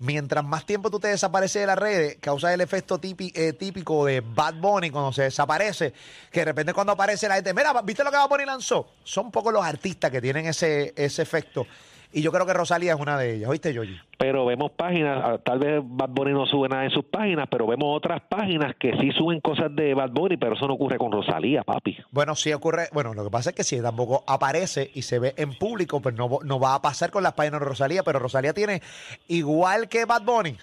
mientras 0.00 0.44
más 0.44 0.66
tiempo 0.66 0.90
tú 0.90 0.98
te 0.98 1.08
desapareces 1.08 1.60
de 1.60 1.66
las 1.66 1.78
redes, 1.78 2.16
causa 2.20 2.52
el 2.52 2.60
efecto 2.60 2.98
eh, 3.02 3.52
típico 3.52 4.06
de 4.06 4.20
Bad 4.20 4.54
Bunny 4.54 4.90
cuando 4.90 5.12
se 5.12 5.22
desaparece, 5.22 5.92
que 6.32 6.40
de 6.40 6.46
repente 6.46 6.72
cuando 6.74 6.94
aparece 6.94 7.28
la 7.28 7.36
gente, 7.36 7.54
mira, 7.54 7.72
¿viste 7.82 8.02
lo 8.02 8.10
que 8.10 8.16
Bad 8.16 8.28
Bunny 8.28 8.44
lanzó? 8.44 8.88
Son 9.04 9.30
pocos 9.30 9.52
los 9.52 9.64
artistas 9.64 10.10
que 10.10 10.20
tienen 10.20 10.46
ese, 10.46 10.92
ese 10.96 11.22
efecto. 11.22 11.66
Y 12.12 12.22
yo 12.22 12.32
creo 12.32 12.46
que 12.46 12.54
Rosalía 12.54 12.94
es 12.94 13.00
una 13.00 13.16
de 13.18 13.36
ellas. 13.36 13.50
¿Oíste, 13.50 13.72
Yoyi? 13.72 13.98
pero 14.20 14.44
vemos 14.44 14.72
páginas, 14.72 15.18
ah, 15.24 15.38
tal 15.42 15.58
vez 15.58 15.80
Bad 15.82 16.10
Bunny 16.10 16.32
no 16.32 16.44
sube 16.44 16.68
nada 16.68 16.84
en 16.84 16.90
sus 16.90 17.06
páginas, 17.06 17.48
pero 17.50 17.66
vemos 17.66 17.96
otras 17.96 18.20
páginas 18.28 18.76
que 18.78 18.92
sí 19.00 19.12
suben 19.12 19.40
cosas 19.40 19.74
de 19.74 19.94
Bad 19.94 20.10
Bunny, 20.10 20.36
pero 20.36 20.56
eso 20.56 20.68
no 20.68 20.74
ocurre 20.74 20.98
con 20.98 21.10
Rosalía, 21.10 21.62
papi. 21.62 21.96
Bueno, 22.10 22.34
sí 22.34 22.52
ocurre. 22.52 22.88
Bueno, 22.92 23.14
lo 23.14 23.24
que 23.24 23.30
pasa 23.30 23.48
es 23.48 23.56
que 23.56 23.64
si 23.64 23.80
tampoco 23.80 24.22
aparece 24.26 24.90
y 24.92 25.00
se 25.00 25.18
ve 25.18 25.32
en 25.38 25.54
público, 25.54 26.02
pues 26.02 26.14
no, 26.14 26.38
no 26.44 26.60
va 26.60 26.74
a 26.74 26.82
pasar 26.82 27.10
con 27.10 27.22
las 27.22 27.32
páginas 27.32 27.60
de 27.60 27.66
Rosalía, 27.66 28.02
pero 28.02 28.18
Rosalía 28.18 28.52
tiene, 28.52 28.82
igual 29.26 29.88
que 29.88 30.04
Bad 30.04 30.24
Bunny, 30.24 30.54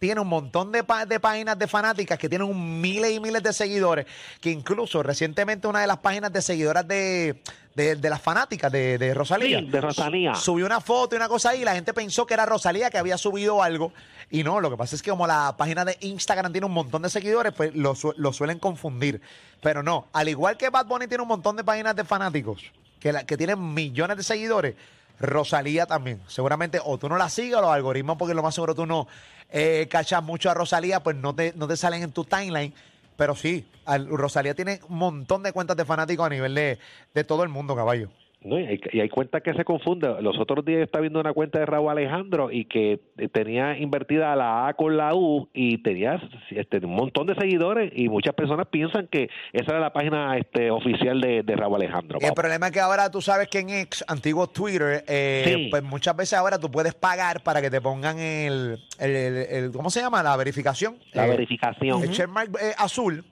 tiene 0.00 0.20
un 0.20 0.26
montón 0.26 0.72
de, 0.72 0.82
pa- 0.82 1.06
de 1.06 1.20
páginas 1.20 1.56
de 1.56 1.68
fanáticas 1.68 2.18
que 2.18 2.28
tienen 2.28 2.48
un 2.48 2.80
miles 2.80 3.12
y 3.12 3.20
miles 3.20 3.42
de 3.42 3.52
seguidores, 3.52 4.06
que 4.40 4.50
incluso 4.50 5.02
recientemente 5.04 5.68
una 5.68 5.82
de 5.82 5.86
las 5.86 5.98
páginas 5.98 6.32
de 6.32 6.42
seguidoras 6.42 6.88
de, 6.88 7.40
de, 7.76 7.94
de 7.96 8.10
las 8.10 8.20
fanáticas 8.20 8.72
de, 8.72 8.98
de 8.98 9.14
Rosalía. 9.14 9.60
Sí, 9.60 9.66
de 9.66 9.80
Rosalía. 9.80 10.34
Subió 10.34 10.66
una 10.66 10.80
foto 10.80 11.14
y 11.14 11.18
una 11.18 11.28
cosa 11.28 11.50
ahí 11.50 11.60
y 11.60 11.64
la 11.64 11.74
gente 11.74 11.92
pensó 11.92 12.26
que 12.26 12.34
era 12.34 12.46
Rosalía 12.46 12.90
que 12.90 12.98
había 12.98 13.18
subido 13.18 13.62
algo. 13.62 13.92
Y 14.30 14.42
no, 14.42 14.60
lo 14.60 14.70
que 14.70 14.76
pasa 14.76 14.96
es 14.96 15.02
que 15.02 15.10
como 15.10 15.26
la 15.26 15.54
página 15.58 15.84
de 15.84 15.96
Instagram 16.00 16.50
tiene 16.52 16.66
un 16.66 16.72
montón 16.72 17.02
de 17.02 17.10
seguidores, 17.10 17.52
pues 17.52 17.74
lo, 17.74 17.94
su- 17.94 18.14
lo 18.16 18.32
suelen 18.32 18.58
confundir. 18.58 19.20
Pero 19.60 19.82
no, 19.82 20.08
al 20.14 20.28
igual 20.30 20.56
que 20.56 20.70
Bad 20.70 20.86
Bunny 20.86 21.06
tiene 21.08 21.22
un 21.22 21.28
montón 21.28 21.56
de 21.56 21.64
páginas 21.64 21.94
de 21.94 22.04
fanáticos 22.04 22.62
que, 23.00 23.12
la- 23.12 23.24
que 23.26 23.36
tienen 23.36 23.74
millones 23.74 24.16
de 24.16 24.22
seguidores, 24.22 24.74
Rosalía 25.20 25.86
también. 25.86 26.20
Seguramente 26.26 26.80
o 26.84 26.98
tú 26.98 27.08
no 27.08 27.16
la 27.16 27.28
sigues 27.28 27.56
o 27.56 27.60
los 27.60 27.70
algoritmos, 27.70 28.16
porque 28.16 28.34
lo 28.34 28.42
más 28.42 28.54
seguro 28.54 28.74
tú 28.74 28.86
no 28.86 29.06
eh, 29.50 29.86
cachas 29.90 30.22
mucho 30.22 30.50
a 30.50 30.54
Rosalía, 30.54 31.00
pues 31.02 31.16
no 31.16 31.34
te, 31.34 31.52
no 31.56 31.68
te 31.68 31.76
salen 31.76 32.02
en 32.02 32.12
tu 32.12 32.24
timeline. 32.24 32.74
Pero 33.16 33.34
sí, 33.34 33.68
al- 33.84 34.08
Rosalía 34.08 34.54
tiene 34.54 34.80
un 34.88 34.96
montón 34.96 35.42
de 35.42 35.52
cuentas 35.52 35.76
de 35.76 35.84
fanáticos 35.84 36.24
a 36.26 36.30
nivel 36.30 36.54
de, 36.54 36.78
de 37.12 37.24
todo 37.24 37.42
el 37.42 37.50
mundo, 37.50 37.76
caballo. 37.76 38.08
No, 38.42 38.58
y, 38.58 38.64
hay, 38.64 38.80
y 38.92 39.00
hay 39.00 39.08
cuentas 39.10 39.42
que 39.42 39.52
se 39.52 39.64
confunden. 39.66 40.22
Los 40.24 40.38
otros 40.38 40.64
días 40.64 40.80
estaba 40.80 41.02
viendo 41.02 41.20
una 41.20 41.34
cuenta 41.34 41.58
de 41.58 41.66
Raúl 41.66 41.90
Alejandro 41.90 42.50
y 42.50 42.64
que 42.64 42.98
tenía 43.32 43.76
invertida 43.76 44.34
la 44.34 44.66
A 44.66 44.72
con 44.74 44.96
la 44.96 45.14
U 45.14 45.50
y 45.52 45.82
tenía 45.82 46.18
este, 46.50 46.78
un 46.78 46.94
montón 46.94 47.26
de 47.26 47.34
seguidores 47.34 47.92
y 47.94 48.08
muchas 48.08 48.32
personas 48.34 48.66
piensan 48.68 49.08
que 49.08 49.28
esa 49.52 49.72
era 49.72 49.80
la 49.80 49.92
página 49.92 50.38
este, 50.38 50.70
oficial 50.70 51.20
de, 51.20 51.42
de 51.42 51.54
Raúl 51.54 51.76
Alejandro. 51.82 52.18
Y 52.18 52.24
el 52.24 52.32
problema 52.32 52.68
es 52.68 52.72
que 52.72 52.80
ahora 52.80 53.10
tú 53.10 53.20
sabes 53.20 53.46
que 53.48 53.58
en 53.58 53.68
ex, 53.70 54.02
antiguo 54.08 54.46
Twitter, 54.46 55.04
eh, 55.06 55.42
Sí. 55.44 55.68
pues 55.70 55.82
muchas 55.82 56.16
veces 56.16 56.38
ahora 56.38 56.58
tú 56.58 56.70
puedes 56.70 56.94
pagar 56.94 57.42
para 57.42 57.60
que 57.60 57.68
te 57.70 57.82
pongan 57.82 58.18
el, 58.18 58.78
el, 58.98 59.16
el- 59.16 59.36
el- 59.36 59.70
¿cómo 59.72 59.90
se 59.90 60.00
llama? 60.00 60.22
La 60.22 60.34
verificación. 60.38 60.96
La 61.12 61.26
Eh, 61.26 61.30
verificación. 61.30 62.02
El 62.02 62.10
checkmark 62.10 62.50
eh, 62.56 62.72
azul. 62.78 63.22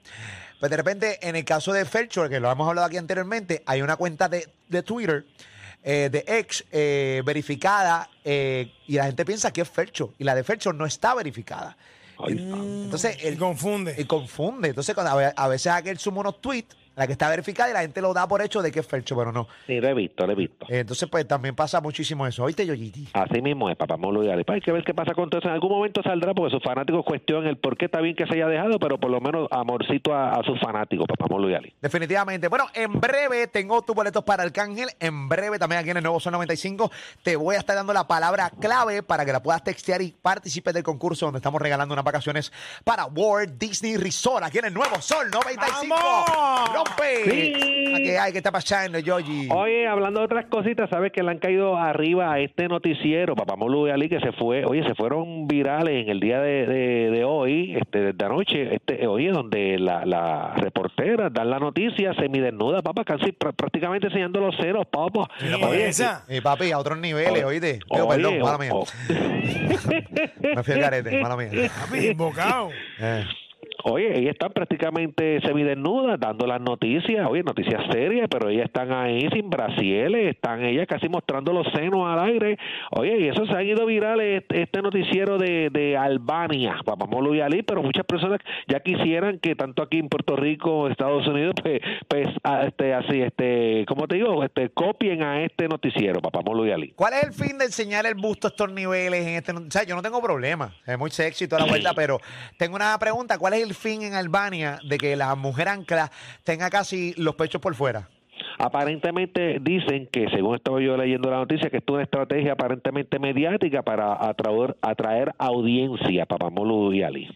Pues 0.59 0.69
de 0.69 0.77
repente, 0.77 1.19
en 1.27 1.35
el 1.35 1.45
caso 1.45 1.71
de 1.71 1.85
Felchor, 1.85 2.29
que 2.29 2.39
lo 2.39 2.51
hemos 2.51 2.67
hablado 2.67 2.87
aquí 2.87 2.97
anteriormente, 2.97 3.63
hay 3.65 3.81
una 3.81 3.95
cuenta 3.95 4.27
de, 4.27 4.47
de 4.67 4.83
Twitter 4.83 5.25
eh, 5.81 6.09
de 6.11 6.25
ex 6.27 6.65
eh, 6.73 7.21
verificada 7.25 8.09
eh, 8.25 8.73
y 8.85 8.95
la 8.95 9.05
gente 9.05 9.23
piensa 9.23 9.51
que 9.53 9.61
es 9.61 9.69
Fercho 9.69 10.13
y 10.17 10.25
la 10.25 10.35
de 10.35 10.43
Fercho 10.43 10.73
no 10.73 10.85
está 10.85 11.15
verificada. 11.15 11.77
Entonces, 12.27 13.17
Y 13.23 13.27
él 13.27 13.37
confunde. 13.37 13.95
y 13.97 14.03
confunde. 14.03 14.69
Entonces, 14.69 14.93
cuando 14.93 15.31
a 15.33 15.47
veces 15.47 15.71
aquel 15.71 15.97
suma 15.97 16.19
unos 16.19 16.41
tweets, 16.41 16.75
la 16.99 17.07
que 17.07 17.13
está 17.13 17.29
verificada 17.29 17.69
y 17.69 17.73
la 17.73 17.79
gente 17.81 18.01
lo 18.01 18.13
da 18.13 18.27
por 18.27 18.41
hecho 18.41 18.61
de 18.61 18.71
que 18.73 18.81
es 18.81 18.85
Fercho, 18.87 19.15
pero 19.15 19.31
no. 19.31 19.47
Sí, 19.65 19.79
lo 19.79 19.87
he 19.87 19.93
visto, 19.93 20.27
lo 20.27 20.33
he 20.33 20.35
visto. 20.35 20.65
Eh, 20.67 20.79
Entonces, 20.79 21.07
pues 21.09 21.25
también 21.25 21.55
pasa 21.55 21.79
muchísimo 21.79 22.27
eso. 22.27 22.43
¿Oíste, 22.43 22.65
Yoyiti? 22.65 23.07
Así 23.13 23.41
mismo 23.41 23.69
es, 23.69 23.77
Papamolo 23.77 24.21
y 24.23 24.29
Ali. 24.29 24.43
Pues 24.43 24.55
hay 24.55 24.61
que 24.61 24.71
ver 24.73 24.83
qué 24.83 24.93
pasa 24.93 25.13
con 25.13 25.29
todo 25.29 25.39
eso. 25.39 25.47
En 25.47 25.53
algún 25.53 25.71
momento 25.71 26.03
saldrá 26.03 26.33
porque 26.33 26.51
sus 26.51 26.61
fanáticos 26.61 27.05
cuestionan 27.05 27.47
el 27.47 27.57
por 27.57 27.77
qué 27.77 27.85
está 27.85 28.01
bien 28.01 28.15
que 28.15 28.27
se 28.27 28.33
haya 28.33 28.47
dejado, 28.47 28.77
pero 28.79 28.99
por 28.99 29.09
lo 29.09 29.21
menos 29.21 29.47
amorcito 29.49 30.13
a, 30.13 30.33
a 30.33 30.43
sus 30.43 30.59
fanáticos, 30.59 31.07
Papamolo 31.07 31.49
y 31.49 31.55
Ali. 31.55 31.73
Definitivamente. 31.81 32.49
Bueno, 32.49 32.65
en 32.73 32.99
breve 32.99 33.47
tengo 33.47 33.81
tus 33.81 33.95
boletos 33.95 34.23
para 34.25 34.43
Arcángel. 34.43 34.89
En 34.99 35.29
breve 35.29 35.57
también 35.57 35.79
aquí 35.79 35.91
en 35.91 35.97
el 35.97 36.03
Nuevo 36.03 36.19
Sol 36.19 36.33
95 36.33 36.91
te 37.23 37.37
voy 37.37 37.55
a 37.55 37.59
estar 37.59 37.77
dando 37.77 37.93
la 37.93 38.05
palabra 38.07 38.49
clave 38.59 39.03
para 39.03 39.23
que 39.23 39.31
la 39.31 39.41
puedas 39.41 39.63
textear 39.63 40.01
y 40.01 40.11
participes 40.21 40.73
del 40.73 40.83
concurso 40.83 41.27
donde 41.27 41.37
estamos 41.39 41.61
regalando 41.61 41.93
unas 41.93 42.03
vacaciones 42.03 42.51
para 42.83 43.05
Walt 43.05 43.53
Disney 43.57 43.95
Resort 43.95 44.43
aquí 44.43 44.57
en 44.57 44.65
el 44.65 44.73
Nuevo 44.73 44.99
Sol 45.01 45.29
95. 45.31 45.95
¡Vamos! 45.95 46.88
¡Rompe! 46.89 47.31
Sí. 47.31 47.53
¿A 47.93 47.97
¿Qué 47.97 48.17
hay? 48.19 48.31
¿Qué 48.31 48.37
está 48.37 48.51
pasando, 48.51 48.99
Yoyi? 48.99 49.49
Oye, 49.51 49.87
hablando 49.87 50.19
de 50.19 50.25
otras 50.27 50.45
cositas, 50.45 50.89
sabes 50.89 51.11
que 51.11 51.23
le 51.23 51.31
han 51.31 51.39
caído 51.39 51.75
arriba 51.75 52.31
a 52.33 52.39
este 52.39 52.67
noticiero, 52.67 53.35
Papamolo 53.35 53.87
y 53.87 53.91
Ali, 53.91 54.09
que 54.09 54.19
se 54.19 54.31
fue, 54.33 54.63
oye, 54.65 54.83
se 54.83 54.93
fueron 54.95 55.47
virales 55.47 56.03
en 56.03 56.09
el 56.09 56.19
día 56.19 56.39
de, 56.39 56.65
de, 56.67 57.09
de 57.11 57.23
hoy, 57.23 57.75
este, 57.75 58.13
de 58.13 58.25
anoche, 58.25 58.75
este, 58.75 59.07
oye, 59.07 59.29
donde 59.31 59.79
la, 59.79 60.05
la 60.05 60.53
reportera 60.55 61.29
dan 61.29 61.49
la 61.49 61.59
noticia 61.59 62.13
semidesnuda, 62.13 62.81
papá, 62.83 63.03
casi 63.03 63.31
pr- 63.31 63.53
prácticamente 63.55 64.07
enseñando 64.07 64.39
los 64.39 64.55
ceros, 64.57 64.85
papá. 64.87 65.29
Sí, 65.39 65.47
Oye, 65.63 65.87
esa. 65.87 66.25
Eh, 66.29 66.41
papi, 66.41 66.71
a 66.71 66.77
otros 66.79 66.99
niveles, 66.99 67.43
oíste. 67.43 67.79
Digo, 67.91 68.07
oye, 68.07 68.21
perdón, 68.23 68.39
mala 68.39 68.57
mía. 68.59 68.71
Me 70.55 70.63
fui 70.63 70.73
al 70.75 70.79
garete, 70.79 71.19
mala 71.21 71.35
mía. 71.35 71.49
Papi, 71.85 72.07
invocado. 72.07 72.69
Eh. 72.99 73.23
Oye, 73.83 74.19
ellas 74.19 74.31
están 74.33 74.51
prácticamente 74.51 75.39
semidesnudas 75.41 76.19
dando 76.19 76.45
las 76.45 76.59
noticias, 76.59 77.25
oye, 77.29 77.43
noticias 77.43 77.81
serias, 77.91 78.27
pero 78.29 78.49
ellas 78.49 78.65
están 78.65 78.91
ahí 78.91 79.27
sin 79.31 79.49
brasieles, 79.49 80.35
están 80.35 80.63
ellas 80.65 80.85
casi 80.87 81.07
mostrando 81.07 81.53
los 81.53 81.65
senos 81.73 82.05
al 82.07 82.19
aire. 82.27 82.57
Oye, 82.91 83.19
y 83.21 83.27
eso 83.29 83.45
se 83.45 83.53
ha 83.53 83.63
ido 83.63 83.85
viral 83.85 84.19
este, 84.19 84.63
este 84.63 84.81
noticiero 84.81 85.37
de, 85.37 85.69
de 85.71 85.95
Albania, 85.95 86.75
Papamolo 86.83 87.33
y 87.33 87.41
Ali, 87.41 87.63
pero 87.63 87.81
muchas 87.81 88.05
personas 88.05 88.39
ya 88.67 88.81
quisieran 88.81 89.39
que 89.39 89.55
tanto 89.55 89.81
aquí 89.81 89.97
en 89.99 90.09
Puerto 90.09 90.35
Rico, 90.35 90.87
Estados 90.89 91.25
Unidos, 91.27 91.55
pues, 91.63 91.79
pues 92.07 92.27
a- 92.43 92.63
este, 92.65 92.93
así, 92.93 93.21
este, 93.21 93.85
¿cómo 93.87 94.07
te 94.07 94.15
digo? 94.15 94.43
Este, 94.43 94.69
copien 94.69 95.23
a 95.23 95.41
este 95.43 95.67
noticiero, 95.69 96.19
Papamolo 96.21 96.65
y 96.67 96.71
Ali. 96.71 96.89
¿Cuál 96.95 97.13
es 97.13 97.23
el 97.23 97.33
fin 97.33 97.57
de 97.57 97.65
enseñar 97.65 98.05
el 98.05 98.15
busto 98.15 98.47
a 98.47 98.49
estos 98.49 98.71
niveles 98.73 99.25
en 99.25 99.35
este? 99.35 99.51
O 99.53 99.71
sea, 99.71 99.83
yo 99.83 99.95
no 99.95 100.01
tengo 100.01 100.21
problema, 100.21 100.73
es 100.85 100.97
muy 100.99 101.11
sexy 101.11 101.45
y 101.45 101.47
toda 101.47 101.61
la 101.63 101.67
vuelta, 101.69 101.93
pero 101.93 102.19
tengo 102.57 102.75
una 102.75 102.97
pregunta, 102.99 103.37
¿cuál 103.37 103.53
es 103.53 103.63
el 103.63 103.68
fin 103.73 104.01
en 104.03 104.13
Albania 104.13 104.79
de 104.83 104.97
que 104.97 105.15
la 105.15 105.35
mujer 105.35 105.67
ancla 105.67 106.11
tenga 106.43 106.69
casi 106.69 107.13
los 107.17 107.35
pechos 107.35 107.61
por 107.61 107.75
fuera? 107.75 108.09
Aparentemente 108.57 109.59
dicen 109.61 110.07
que, 110.11 110.29
según 110.29 110.55
estaba 110.55 110.81
yo 110.81 110.97
leyendo 110.97 111.29
la 111.29 111.37
noticia, 111.37 111.69
que 111.69 111.77
esto 111.77 111.93
es 111.93 111.95
una 111.95 112.03
estrategia 112.03 112.53
aparentemente 112.53 113.19
mediática 113.19 113.81
para 113.83 114.13
atraer, 114.13 114.75
atraer 114.81 115.33
audiencia, 115.37 116.25
Papamolo 116.25 116.93
y 116.93 117.03
Ali. 117.03 117.29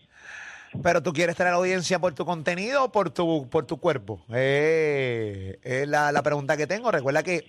Pero 0.82 1.04
tú 1.04 1.14
quieres 1.14 1.36
traer 1.36 1.54
audiencia 1.54 2.00
por 2.00 2.14
tu 2.14 2.26
contenido 2.26 2.86
o 2.86 2.92
por 2.92 3.10
tu, 3.12 3.48
por 3.50 3.66
tu 3.66 3.78
cuerpo. 3.78 4.22
Eh, 4.34 5.60
es 5.62 5.88
la, 5.88 6.12
la 6.12 6.24
pregunta 6.24 6.58
que 6.58 6.68
tengo. 6.68 6.92
Recuerda 6.92 7.24
que 7.24 7.46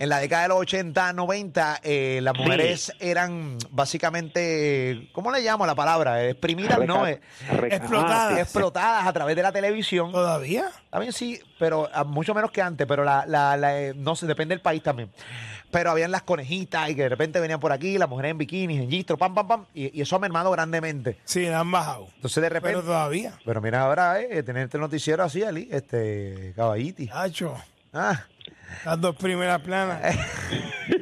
en 0.00 0.08
la 0.08 0.18
década 0.18 0.42
de 0.44 0.48
los 0.48 0.58
80, 0.58 1.12
90, 1.12 1.78
eh, 1.84 2.18
las 2.22 2.34
Sí. 2.34 2.42
mujeres 2.42 2.92
eran 3.00 3.58
básicamente, 3.70 5.08
¿cómo 5.12 5.30
le 5.30 5.40
llamo 5.42 5.66
la 5.66 5.74
palabra? 5.74 6.24
Exprimidas, 6.26 6.78
¿no? 6.86 7.04
Reca- 7.04 7.74
Eh, 7.74 7.76
Explotadas. 7.76 8.32
ah, 8.36 8.40
explotadas 8.40 9.06
a 9.06 9.12
través 9.12 9.36
de 9.36 9.42
la 9.42 9.52
televisión. 9.52 10.10
¿Todavía? 10.10 10.64
También 10.90 11.12
sí, 11.12 11.38
pero 11.58 11.88
ah, 11.92 12.04
mucho 12.04 12.34
menos 12.34 12.50
que 12.50 12.62
antes, 12.62 12.86
pero 12.86 13.04
la, 13.04 13.24
la, 13.26 13.56
la, 13.56 13.78
eh, 13.80 13.92
no 13.94 14.16
sé, 14.16 14.26
depende 14.26 14.54
del 14.54 14.62
país 14.62 14.82
también. 14.82 15.10
Pero 15.70 15.90
habían 15.90 16.10
las 16.10 16.22
conejitas 16.22 16.90
y 16.90 16.96
que 16.96 17.02
de 17.02 17.08
repente 17.10 17.38
venían 17.38 17.60
por 17.60 17.70
aquí, 17.70 17.96
las 17.98 18.08
mujeres 18.08 18.32
en 18.32 18.38
bikinis, 18.38 18.80
en 18.80 18.90
gistro, 18.90 19.16
pam, 19.16 19.34
pam, 19.34 19.46
pam, 19.46 19.64
y, 19.74 19.96
y 19.96 20.02
eso 20.02 20.16
ha 20.16 20.18
mermado 20.18 20.50
grandemente. 20.50 21.18
Sí, 21.24 21.44
la 21.46 21.60
han 21.60 21.70
bajado. 21.70 22.08
Entonces 22.16 22.42
de 22.42 22.48
repente... 22.48 22.76
Pero 22.78 22.82
todavía. 22.82 23.34
Pero 23.44 23.60
mira 23.60 23.82
ahora, 23.82 24.20
eh, 24.20 24.42
tener 24.42 24.64
este 24.64 24.78
noticiero 24.78 25.22
así, 25.22 25.44
Ali, 25.44 25.68
este, 25.70 26.52
caballiti. 26.56 27.08
Hacho, 27.12 27.54
Ah, 27.92 28.24
las 28.84 29.00
dos 29.00 29.16
primeras 29.16 29.60
planas. 29.60 30.00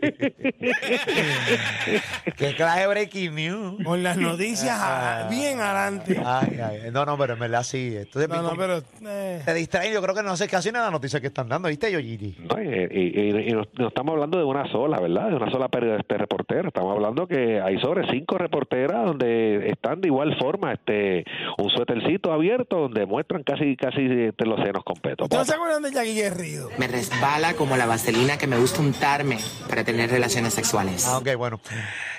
qué 2.36 2.54
clase 2.54 2.80
de 2.80 2.86
breaking 2.86 3.34
news. 3.34 3.84
Con 3.84 4.02
las 4.02 4.16
noticias 4.16 4.76
a- 4.78 5.28
bien 5.30 5.60
adelante. 5.60 6.20
Ay, 6.24 6.58
ay, 6.62 6.78
no, 6.92 7.04
no, 7.04 7.16
pero 7.18 7.34
en 7.34 7.38
verdad 7.40 7.62
sí. 7.62 7.94
Entonces, 7.96 8.28
No, 8.28 8.42
no, 8.42 8.52
pero. 8.56 8.82
eh, 9.06 9.42
te 9.44 9.54
distraen, 9.54 9.92
yo 9.92 10.02
creo 10.02 10.14
que 10.14 10.22
no 10.22 10.36
sé 10.36 10.48
casi 10.48 10.70
nada 10.72 10.86
de 10.86 10.90
la 10.90 10.96
noticia 10.96 11.20
que 11.20 11.28
están 11.28 11.48
dando, 11.48 11.68
¿viste, 11.68 11.90
Yoyiti? 11.90 12.36
No, 12.48 12.62
y, 12.62 12.66
y- 12.66 13.20
y- 13.20 13.48
y 13.48 13.52
no, 13.52 13.62
no 13.78 13.88
estamos 13.88 14.12
hablando 14.14 14.38
de 14.38 14.44
una 14.44 14.70
sola, 14.70 14.98
¿verdad? 15.00 15.28
De 15.30 15.36
una 15.36 15.50
sola 15.50 15.68
este, 15.98 16.18
reportera. 16.18 16.68
Estamos 16.68 16.94
hablando 16.94 17.26
que 17.26 17.60
hay 17.60 17.78
sobre 17.80 18.08
cinco 18.10 18.38
reporteras 18.38 19.06
donde 19.06 19.68
están 19.70 20.00
de 20.00 20.08
igual 20.08 20.36
forma, 20.38 20.72
este, 20.72 21.24
un 21.58 21.70
suétercito 21.70 22.32
abierto 22.32 22.78
donde 22.78 23.06
muestran 23.06 23.42
casi, 23.42 23.76
casi 23.76 24.00
este, 24.28 24.44
los 24.46 24.60
senos 24.62 24.84
completos. 24.84 25.24
¿Ustedes 25.24 25.46
no 25.46 25.52
se 25.52 25.54
acuerdan 25.54 25.82
de 25.82 25.92
Jackie 25.92 26.14
Guerrido? 26.14 26.68
Me 26.78 26.86
resbala 26.88 27.54
como 27.54 27.76
la 27.76 27.86
vaselina 27.86 28.38
que 28.38 28.46
me 28.46 28.56
gusta 28.58 28.80
untarme 28.80 29.38
para 29.68 29.84
tener 29.86 30.10
relaciones 30.10 30.52
sexuales. 30.52 31.06
Ah, 31.06 31.18
ok, 31.18 31.34
bueno. 31.36 31.60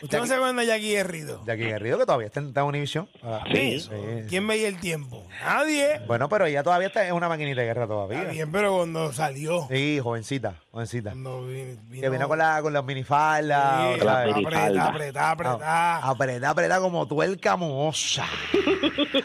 ¿Ustedes 0.01 0.21
no 0.21 0.27
se 0.27 0.33
acuerdan 0.33 0.55
de 0.55 0.65
Jackie 0.65 0.91
Guerrido? 0.93 1.43
Jackie 1.45 1.63
Guerrido, 1.65 1.99
que 1.99 2.05
todavía 2.05 2.27
está 2.27 2.39
en, 2.39 2.47
está 2.47 2.61
en 2.61 2.67
Univision. 2.67 3.09
Ah, 3.23 3.43
Sí. 3.51 3.79
sí. 3.81 3.89
¿Quién 4.29 4.47
veía 4.47 4.67
el 4.67 4.77
tiempo? 4.79 5.23
Nadie. 5.43 5.99
Bueno, 6.07 6.29
pero 6.29 6.45
ella 6.45 6.63
todavía 6.63 6.87
está 6.87 7.05
en 7.07 7.13
una 7.13 7.29
maquinita 7.29 7.61
de 7.61 7.67
guerra 7.67 7.85
todavía. 7.87 8.21
Está 8.21 8.31
bien, 8.31 8.51
pero 8.51 8.75
cuando 8.77 9.11
salió. 9.13 9.67
Sí, 9.69 9.99
jovencita, 10.01 10.55
jovencita. 10.71 11.11
Cuando 11.11 11.45
vi- 11.45 11.77
vino, 11.89 12.01
Que 12.01 12.09
vino 12.09 12.27
con, 12.27 12.37
la, 12.37 12.61
con 12.61 12.73
las 12.73 12.83
minifaldas. 12.83 13.95
Sí. 13.99 14.05
Las 14.05 14.15
apretada, 14.17 14.35
minifaldas. 14.37 14.87
apretada, 14.89 15.31
apretada. 15.31 15.97
Apretá, 16.07 16.49
apretá 16.49 16.79
como 16.79 17.07
tuerca 17.07 17.55
moza. 17.57 18.25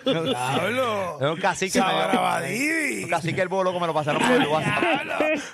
Diablo. 0.05 1.19
Es 1.21 1.27
un 1.31 1.37
cacique. 1.41 1.79
Sabarabadidi. 1.79 3.05
Un 3.05 3.11
cacique 3.11 3.41
el 3.43 3.49
bolo 3.49 3.71
como 3.73 3.81
me 3.81 3.87
lo 3.87 3.95
pasaron 3.95 4.23
por 4.23 4.31
el 4.33 4.47
WhatsApp. 4.47 4.83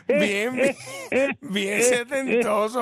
Bien, 0.08 0.54
bien, 0.56 1.38
bien 1.40 1.82
setentoso. 1.82 2.77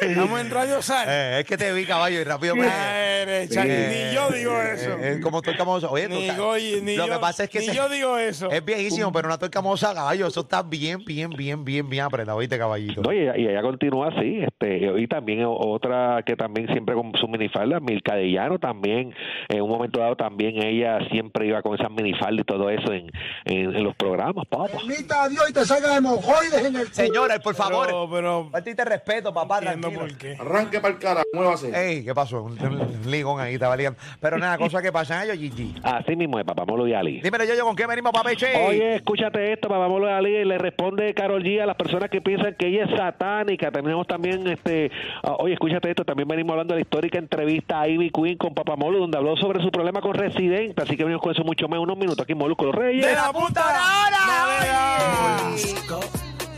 Estamos 0.00 0.40
en 0.40 0.50
Radio 0.50 0.82
Sal. 0.82 1.06
Eh, 1.08 1.40
es 1.40 1.44
que 1.46 1.56
te 1.56 1.72
vi, 1.72 1.84
caballo, 1.84 2.20
y 2.20 2.24
rápido 2.24 2.56
me... 2.56 2.66
Eh, 2.66 3.48
Ni 3.50 4.14
yo 4.14 4.30
digo 4.30 4.60
eso. 4.60 4.90
eh, 4.98 5.12
Es 5.14 5.20
como 5.20 5.42
tuerca 5.42 5.64
moza. 5.64 5.88
Oye, 5.90 6.08
Ni 6.08 6.28
Goyi, 6.30 6.80
ni 6.82 6.96
Lo 6.96 7.06
yo, 7.06 7.14
que 7.14 7.18
pasa 7.20 7.44
es 7.44 7.50
que 7.50 7.60
ni 7.60 7.66
se- 7.66 7.74
yo 7.74 7.88
digo 7.88 8.16
eso. 8.18 8.50
es 8.50 8.64
viejísimo, 8.64 9.12
pero 9.12 9.28
una 9.28 9.38
tuerca 9.38 9.60
moza, 9.60 9.94
caballo, 9.94 10.26
eso 10.26 10.40
está 10.40 10.62
bien, 10.62 11.04
bien, 11.04 11.30
bien, 11.30 11.64
bien, 11.64 11.88
bien 11.88 12.04
apretado, 12.04 12.38
¿viste, 12.38 12.58
caballito? 12.58 13.02
No, 13.02 13.12
y 13.12 13.18
ella, 13.20 13.36
y 13.36 13.46
ella 13.46 13.62
continúa 13.62 14.08
así, 14.08 14.40
este, 14.42 14.92
y 15.00 15.06
también 15.08 15.44
otra 15.46 16.22
que 16.24 16.36
también 16.36 16.66
siempre 16.68 16.94
con 16.94 17.12
su 17.20 17.26
minifalda, 17.28 17.80
Milka 17.80 18.14
de 18.14 18.30
Llano 18.30 18.58
también, 18.58 19.14
en 19.48 19.62
un 19.62 19.68
momento 19.70 20.00
dado 20.00 20.16
también 20.16 20.62
ella 20.62 20.98
siempre 21.10 21.46
iba 21.46 21.62
con 21.62 21.74
esas 21.74 21.90
minifaldas 21.90 22.42
y 22.42 22.44
todo 22.46 22.70
eso 22.70 22.92
en, 22.92 23.10
en, 23.44 23.74
en 23.76 23.84
los 23.84 23.94
programas, 23.96 24.46
papá. 24.48 24.66
Permita 24.68 25.24
a 25.24 25.28
Dios 25.28 25.48
y 25.50 25.52
te 25.52 25.64
salga 25.64 25.96
hemorroides 25.96 26.64
en 26.64 26.76
el 26.76 26.92
Señora, 26.92 27.38
por 27.40 27.54
favor. 27.54 27.86
Pero, 27.86 28.08
pero 28.10 28.48
Faltite 28.50 28.84
respeto, 28.84 29.32
papá, 29.34 29.58
entiendo 29.58 29.88
tranquilo. 29.88 30.06
por 30.06 30.18
qué. 30.18 30.36
Arranque 30.40 30.80
para 30.80 30.94
el 30.94 31.00
cara, 31.00 31.22
muévase. 31.32 31.72
Ey, 31.74 32.04
¿qué 32.04 32.14
pasó? 32.14 32.42
Un, 32.42 32.58
un 32.58 33.10
ligón 33.10 33.40
ahí, 33.40 33.54
estaba 33.54 33.76
ligando. 33.76 33.98
Pero 34.20 34.38
nada, 34.38 34.58
cosas 34.58 34.82
que 34.82 34.92
pasan 34.92 35.18
a 35.18 35.24
ellos, 35.24 35.38
Gigi. 35.38 35.74
Así 35.82 36.16
mismo 36.16 36.38
es, 36.38 36.44
papá 36.44 36.64
Molo 36.64 36.86
y 36.86 36.94
Ali. 36.94 37.20
Dímelo 37.20 37.44
yo, 37.44 37.54
yo, 37.54 37.64
¿con 37.64 37.76
qué 37.76 37.86
venimos, 37.86 38.12
papeche? 38.12 38.46
Oye, 38.66 38.96
escúchate 38.96 39.52
esto, 39.52 39.68
papá 39.68 39.88
Molo 39.88 40.08
y 40.08 40.12
Ali, 40.12 40.36
y 40.36 40.44
le 40.44 40.58
responde 40.58 41.14
Carol 41.14 41.42
G 41.42 41.62
a 41.62 41.66
las 41.66 41.76
personas 41.76 42.10
que 42.10 42.20
piensan 42.20 42.54
que 42.54 42.68
ella 42.68 42.84
es 42.84 42.96
satánica. 42.96 43.70
Tenemos 43.70 44.06
también, 44.06 44.46
este, 44.48 44.90
ah, 45.22 45.36
oye, 45.38 45.54
escúchate 45.54 45.90
esto, 45.90 46.04
también 46.04 46.28
venimos 46.28 46.52
hablando 46.52 46.74
de 46.74 46.80
la 46.80 46.82
histórica 46.82 47.18
entrevista 47.18 47.80
a 47.80 47.88
Ivy 47.88 48.10
Queen 48.10 48.38
con 48.38 48.54
Papá 48.54 48.76
Molo, 48.76 48.98
donde 48.98 49.18
habló 49.18 49.36
sobre 49.36 49.62
su 49.62 49.70
problema 49.70 50.00
con 50.00 50.14
Residente. 50.14 50.80
Así 50.82 50.96
que 50.96 51.04
venimos 51.04 51.22
con 51.22 51.32
eso 51.32 51.44
mucho 51.44 51.68
más, 51.68 51.78
unos 51.80 51.96
minutos 51.96 52.20
aquí 52.22 52.32
en 52.32 52.38
Molusco 52.38 52.64
los 52.66 52.74
Reyes. 52.74 53.06
¡De 53.06 53.12
la 53.12 53.24
la 53.24 53.30
hora! 53.30 53.44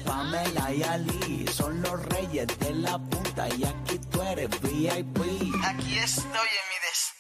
Pamela 0.04 0.72
y 0.72 0.82
Ali 0.82 1.46
son 1.48 1.80
los 1.82 2.04
reyes 2.06 2.15
de 2.46 2.74
la 2.74 2.98
punta 2.98 3.48
y 3.56 3.64
aquí 3.64 3.98
tú 4.10 4.22
eres 4.22 4.48
VIP. 4.62 5.18
Aquí 5.64 5.98
estoy 5.98 6.48
en 6.60 6.66
mi 6.70 6.78
destino. 6.88 7.15